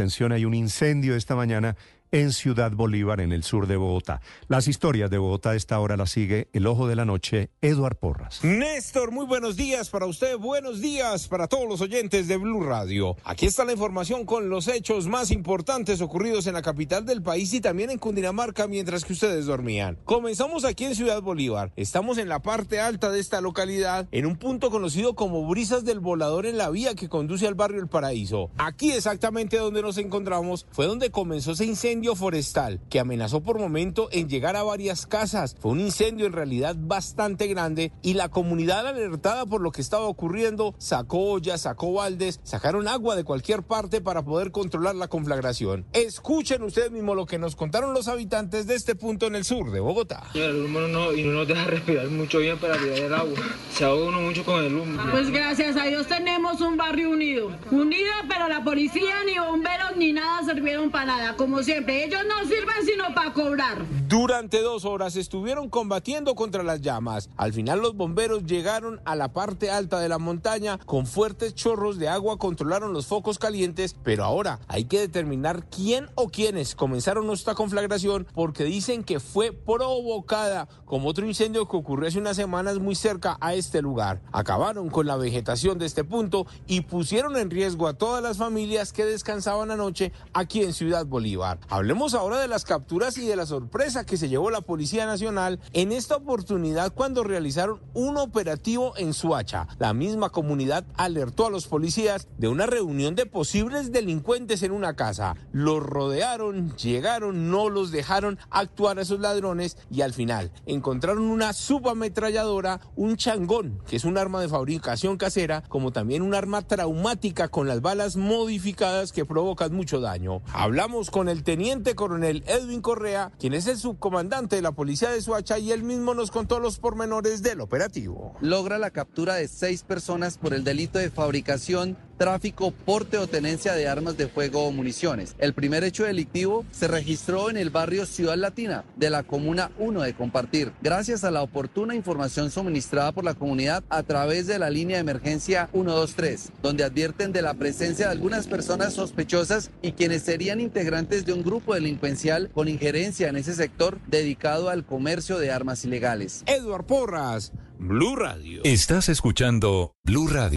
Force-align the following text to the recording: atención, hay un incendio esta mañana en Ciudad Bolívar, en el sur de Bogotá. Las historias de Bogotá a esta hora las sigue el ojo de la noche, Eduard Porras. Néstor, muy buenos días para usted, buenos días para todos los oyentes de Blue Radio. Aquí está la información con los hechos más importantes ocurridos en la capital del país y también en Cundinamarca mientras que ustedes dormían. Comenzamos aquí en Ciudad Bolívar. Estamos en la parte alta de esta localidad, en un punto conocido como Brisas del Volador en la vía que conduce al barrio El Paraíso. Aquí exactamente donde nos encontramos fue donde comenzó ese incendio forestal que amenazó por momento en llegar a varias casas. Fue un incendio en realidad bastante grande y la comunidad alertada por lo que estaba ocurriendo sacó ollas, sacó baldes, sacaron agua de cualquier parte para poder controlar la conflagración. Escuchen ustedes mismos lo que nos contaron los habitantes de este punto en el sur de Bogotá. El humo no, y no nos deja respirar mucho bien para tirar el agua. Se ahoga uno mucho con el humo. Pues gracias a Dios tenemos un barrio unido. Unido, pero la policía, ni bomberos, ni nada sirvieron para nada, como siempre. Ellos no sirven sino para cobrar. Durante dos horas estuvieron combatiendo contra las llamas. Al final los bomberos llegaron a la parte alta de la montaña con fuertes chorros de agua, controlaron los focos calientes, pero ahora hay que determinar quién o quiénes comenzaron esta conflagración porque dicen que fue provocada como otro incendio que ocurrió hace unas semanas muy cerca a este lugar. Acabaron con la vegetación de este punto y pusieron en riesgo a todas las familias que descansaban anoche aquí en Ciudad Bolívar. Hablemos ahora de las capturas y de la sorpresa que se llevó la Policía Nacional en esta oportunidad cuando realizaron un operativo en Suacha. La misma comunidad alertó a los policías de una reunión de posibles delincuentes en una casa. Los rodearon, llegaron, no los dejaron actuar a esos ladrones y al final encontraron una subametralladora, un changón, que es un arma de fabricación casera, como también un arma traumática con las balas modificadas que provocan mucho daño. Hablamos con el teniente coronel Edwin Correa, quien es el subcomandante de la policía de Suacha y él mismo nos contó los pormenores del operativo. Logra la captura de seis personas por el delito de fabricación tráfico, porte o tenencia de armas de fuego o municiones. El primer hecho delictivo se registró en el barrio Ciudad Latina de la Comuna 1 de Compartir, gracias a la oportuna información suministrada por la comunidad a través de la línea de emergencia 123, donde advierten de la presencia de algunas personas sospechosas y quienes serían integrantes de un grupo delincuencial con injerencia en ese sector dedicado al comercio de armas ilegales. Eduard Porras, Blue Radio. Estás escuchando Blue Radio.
atención, 0.00 0.32
hay 0.32 0.44
un 0.44 0.54
incendio 0.54 1.14
esta 1.14 1.36
mañana 1.36 1.76
en 2.12 2.32
Ciudad 2.32 2.72
Bolívar, 2.72 3.20
en 3.20 3.32
el 3.32 3.44
sur 3.44 3.66
de 3.66 3.76
Bogotá. 3.76 4.20
Las 4.48 4.68
historias 4.68 5.10
de 5.10 5.18
Bogotá 5.18 5.50
a 5.50 5.54
esta 5.54 5.78
hora 5.78 5.96
las 5.96 6.10
sigue 6.10 6.48
el 6.52 6.66
ojo 6.66 6.88
de 6.88 6.96
la 6.96 7.04
noche, 7.04 7.50
Eduard 7.60 7.96
Porras. 7.96 8.42
Néstor, 8.42 9.12
muy 9.12 9.26
buenos 9.26 9.56
días 9.56 9.90
para 9.90 10.06
usted, 10.06 10.36
buenos 10.36 10.80
días 10.80 11.28
para 11.28 11.46
todos 11.46 11.68
los 11.68 11.80
oyentes 11.80 12.26
de 12.26 12.36
Blue 12.36 12.62
Radio. 12.62 13.16
Aquí 13.24 13.46
está 13.46 13.64
la 13.64 13.72
información 13.72 14.26
con 14.26 14.48
los 14.48 14.66
hechos 14.66 15.06
más 15.06 15.30
importantes 15.30 16.00
ocurridos 16.00 16.46
en 16.46 16.54
la 16.54 16.62
capital 16.62 17.06
del 17.06 17.22
país 17.22 17.52
y 17.54 17.60
también 17.60 17.90
en 17.90 17.98
Cundinamarca 17.98 18.66
mientras 18.66 19.04
que 19.04 19.12
ustedes 19.12 19.46
dormían. 19.46 19.98
Comenzamos 20.04 20.64
aquí 20.64 20.84
en 20.84 20.94
Ciudad 20.94 21.22
Bolívar. 21.22 21.72
Estamos 21.76 22.18
en 22.18 22.28
la 22.28 22.40
parte 22.40 22.80
alta 22.80 23.10
de 23.10 23.20
esta 23.20 23.40
localidad, 23.40 24.08
en 24.10 24.26
un 24.26 24.36
punto 24.36 24.70
conocido 24.70 25.14
como 25.14 25.46
Brisas 25.46 25.84
del 25.84 26.00
Volador 26.00 26.46
en 26.46 26.58
la 26.58 26.70
vía 26.70 26.94
que 26.94 27.08
conduce 27.08 27.46
al 27.46 27.54
barrio 27.54 27.80
El 27.80 27.88
Paraíso. 27.88 28.50
Aquí 28.58 28.90
exactamente 28.90 29.58
donde 29.58 29.82
nos 29.82 29.98
encontramos 29.98 30.66
fue 30.72 30.86
donde 30.86 31.10
comenzó 31.10 31.52
ese 31.52 31.66
incendio 31.66 31.99
forestal 32.16 32.80
que 32.88 33.00
amenazó 33.00 33.42
por 33.42 33.58
momento 33.58 34.08
en 34.10 34.28
llegar 34.28 34.56
a 34.56 34.62
varias 34.62 35.06
casas. 35.06 35.56
Fue 35.60 35.72
un 35.72 35.80
incendio 35.80 36.26
en 36.26 36.32
realidad 36.32 36.76
bastante 36.78 37.46
grande 37.46 37.92
y 38.02 38.14
la 38.14 38.28
comunidad 38.28 38.86
alertada 38.86 39.46
por 39.46 39.60
lo 39.60 39.70
que 39.70 39.82
estaba 39.82 40.06
ocurriendo 40.06 40.74
sacó 40.78 41.32
ollas, 41.32 41.62
sacó 41.62 41.92
baldes, 41.92 42.40
sacaron 42.42 42.88
agua 42.88 43.16
de 43.16 43.24
cualquier 43.24 43.62
parte 43.62 44.00
para 44.00 44.22
poder 44.22 44.50
controlar 44.50 44.94
la 44.94 45.08
conflagración. 45.08 45.84
Escuchen 45.92 46.62
ustedes 46.62 46.90
mismos 46.90 47.16
lo 47.16 47.26
que 47.26 47.38
nos 47.38 47.56
contaron 47.56 47.92
los 47.92 48.08
habitantes 48.08 48.66
de 48.66 48.74
este 48.74 48.94
punto 48.94 49.26
en 49.26 49.34
el 49.34 49.44
sur 49.44 49.70
de 49.70 49.80
Bogotá. 49.80 50.22
El 50.34 50.64
humo 50.64 50.80
no, 50.80 51.12
y 51.12 51.22
no 51.22 51.32
nos 51.32 51.48
deja 51.48 51.64
respirar 51.64 52.08
mucho 52.08 52.38
bien 52.38 52.58
para 52.58 52.76
tirar 52.78 52.98
el 52.98 53.14
agua. 53.14 53.38
Se 53.72 53.84
ahoga 53.84 54.08
uno 54.08 54.20
mucho 54.20 54.44
con 54.44 54.64
el 54.64 54.74
humo. 54.74 55.02
Pues 55.10 55.30
gracias 55.30 55.76
a 55.76 55.84
Dios 55.84 56.06
tenemos 56.06 56.60
un 56.60 56.76
barrio 56.76 57.10
unido. 57.10 57.50
Unido, 57.70 58.12
pero 58.28 58.48
la 58.48 58.64
policía, 58.64 59.24
ni 59.26 59.38
bomberos, 59.38 59.96
ni 59.96 60.12
nada 60.12 60.29
sirvieron 60.60 60.90
para 60.90 61.06
nada, 61.06 61.36
como 61.36 61.62
siempre. 61.62 62.04
Ellos 62.04 62.20
no 62.28 62.46
sirven 62.46 62.84
sino 62.84 63.14
para 63.14 63.32
cobrar. 63.32 63.78
Durante 64.08 64.60
dos 64.60 64.84
horas 64.84 65.16
estuvieron 65.16 65.70
combatiendo 65.70 66.34
contra 66.34 66.62
las 66.62 66.82
llamas. 66.82 67.30
Al 67.38 67.54
final 67.54 67.80
los 67.80 67.96
bomberos 67.96 68.44
llegaron 68.44 69.00
a 69.06 69.16
la 69.16 69.32
parte 69.32 69.70
alta 69.70 70.00
de 70.00 70.10
la 70.10 70.18
montaña 70.18 70.78
con 70.84 71.06
fuertes 71.06 71.54
chorros 71.54 71.98
de 71.98 72.08
agua, 72.08 72.36
controlaron 72.36 72.92
los 72.92 73.06
focos 73.06 73.38
calientes, 73.38 73.96
pero 74.02 74.24
ahora 74.24 74.60
hay 74.68 74.84
que 74.84 75.00
determinar 75.00 75.64
quién 75.70 76.10
o 76.14 76.28
quiénes 76.28 76.74
comenzaron 76.74 77.30
esta 77.30 77.54
conflagración 77.54 78.26
porque 78.34 78.64
dicen 78.64 79.02
que 79.02 79.18
fue 79.18 79.52
provocada 79.52 80.68
como 80.84 81.08
otro 81.08 81.26
incendio 81.26 81.68
que 81.68 81.76
ocurrió 81.76 82.08
hace 82.08 82.18
unas 82.18 82.36
semanas 82.36 82.80
muy 82.80 82.96
cerca 82.96 83.38
a 83.40 83.54
este 83.54 83.80
lugar. 83.80 84.20
Acabaron 84.30 84.90
con 84.90 85.06
la 85.06 85.16
vegetación 85.16 85.78
de 85.78 85.86
este 85.86 86.04
punto 86.04 86.46
y 86.66 86.82
pusieron 86.82 87.38
en 87.38 87.48
riesgo 87.48 87.86
a 87.88 87.94
todas 87.94 88.22
las 88.22 88.36
familias 88.36 88.92
que 88.92 89.06
descansaban 89.06 89.70
anoche 89.70 90.12
aquí 90.34 90.49
en 90.58 90.72
Ciudad 90.72 91.06
Bolívar. 91.06 91.60
Hablemos 91.68 92.14
ahora 92.14 92.40
de 92.40 92.48
las 92.48 92.64
capturas 92.64 93.16
y 93.18 93.26
de 93.26 93.36
la 93.36 93.46
sorpresa 93.46 94.04
que 94.04 94.16
se 94.16 94.28
llevó 94.28 94.50
la 94.50 94.60
Policía 94.60 95.06
Nacional 95.06 95.60
en 95.72 95.92
esta 95.92 96.16
oportunidad 96.16 96.92
cuando 96.92 97.22
realizaron 97.22 97.80
un 97.94 98.16
operativo 98.16 98.94
en 98.96 99.14
Suacha. 99.14 99.68
La 99.78 99.94
misma 99.94 100.30
comunidad 100.30 100.84
alertó 100.96 101.46
a 101.46 101.50
los 101.50 101.68
policías 101.68 102.26
de 102.38 102.48
una 102.48 102.66
reunión 102.66 103.14
de 103.14 103.26
posibles 103.26 103.92
delincuentes 103.92 104.64
en 104.64 104.72
una 104.72 104.96
casa. 104.96 105.36
Los 105.52 105.82
rodearon, 105.82 106.76
llegaron, 106.76 107.50
no 107.50 107.68
los 107.70 107.92
dejaron 107.92 108.38
actuar 108.50 108.98
a 108.98 109.02
esos 109.02 109.20
ladrones 109.20 109.78
y 109.90 110.00
al 110.00 110.12
final 110.12 110.50
encontraron 110.66 111.24
una 111.24 111.52
subametralladora, 111.52 112.80
un 112.96 113.16
changón, 113.16 113.80
que 113.86 113.96
es 113.96 114.04
un 114.04 114.18
arma 114.18 114.40
de 114.40 114.48
fabricación 114.48 115.16
casera, 115.16 115.62
como 115.68 115.92
también 115.92 116.22
un 116.22 116.34
arma 116.34 116.62
traumática 116.62 117.48
con 117.48 117.68
las 117.68 117.80
balas 117.80 118.16
modificadas 118.16 119.12
que 119.12 119.24
provocan 119.24 119.72
mucho 119.72 120.00
daño. 120.00 120.39
Hablamos 120.52 121.10
con 121.10 121.28
el 121.28 121.44
teniente 121.44 121.94
coronel 121.94 122.42
Edwin 122.46 122.80
Correa, 122.80 123.32
quien 123.38 123.54
es 123.54 123.66
el 123.66 123.78
subcomandante 123.78 124.56
de 124.56 124.62
la 124.62 124.72
policía 124.72 125.10
de 125.10 125.20
Suacha 125.20 125.58
y 125.58 125.72
él 125.72 125.82
mismo 125.82 126.14
nos 126.14 126.30
contó 126.30 126.58
los 126.58 126.78
pormenores 126.78 127.42
del 127.42 127.60
operativo. 127.60 128.34
Logra 128.40 128.78
la 128.78 128.90
captura 128.90 129.34
de 129.34 129.48
seis 129.48 129.82
personas 129.82 130.38
por 130.38 130.52
el 130.52 130.64
delito 130.64 130.98
de 130.98 131.10
fabricación 131.10 131.96
tráfico, 132.20 132.70
porte 132.70 133.16
o 133.16 133.26
tenencia 133.26 133.72
de 133.72 133.88
armas 133.88 134.18
de 134.18 134.28
fuego 134.28 134.66
o 134.66 134.72
municiones. 134.72 135.34
El 135.38 135.54
primer 135.54 135.84
hecho 135.84 136.04
delictivo 136.04 136.66
se 136.70 136.86
registró 136.86 137.48
en 137.48 137.56
el 137.56 137.70
barrio 137.70 138.04
Ciudad 138.04 138.36
Latina 138.36 138.84
de 138.96 139.08
la 139.08 139.22
Comuna 139.22 139.70
1 139.78 140.02
de 140.02 140.12
Compartir, 140.12 140.70
gracias 140.82 141.24
a 141.24 141.30
la 141.30 141.40
oportuna 141.40 141.94
información 141.94 142.50
suministrada 142.50 143.12
por 143.12 143.24
la 143.24 143.32
comunidad 143.32 143.84
a 143.88 144.02
través 144.02 144.46
de 144.46 144.58
la 144.58 144.68
línea 144.68 144.98
de 144.98 145.00
emergencia 145.00 145.70
123, 145.72 146.52
donde 146.62 146.84
advierten 146.84 147.32
de 147.32 147.40
la 147.40 147.54
presencia 147.54 148.04
de 148.04 148.12
algunas 148.12 148.46
personas 148.46 148.92
sospechosas 148.92 149.70
y 149.80 149.92
quienes 149.92 150.28
serían 150.30 150.60
integrantes 150.60 151.26
de 151.26 151.32
un 151.32 151.42
grupo 151.42 151.74
delincuencial 151.74 152.50
con 152.54 152.68
injerencia 152.68 153.28
en 153.28 153.34
ese 153.34 153.52
sector 153.52 153.98
dedicado 154.06 154.68
al 154.70 154.86
comercio 154.86 155.40
de 155.40 155.50
armas 155.50 155.84
ilegales. 155.84 156.44
Eduard 156.46 156.86
Porras, 156.86 157.52
Blue 157.80 158.14
Radio. 158.14 158.60
Estás 158.62 159.08
escuchando 159.08 159.96
Blue 160.04 160.28
Radio. 160.28 160.48